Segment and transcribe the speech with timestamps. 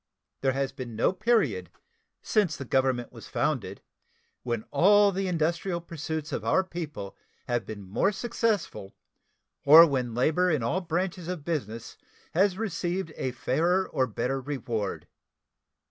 [0.41, 1.69] There has been no period
[2.23, 3.83] since the Government was founded
[4.41, 7.15] when all the industrial pursuits of our people
[7.47, 8.95] have been more successful
[9.63, 11.97] or when labor in all branches of business
[12.33, 15.05] has received a fairer or better reward.